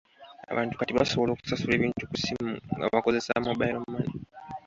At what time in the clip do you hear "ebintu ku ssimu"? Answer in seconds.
1.75-2.51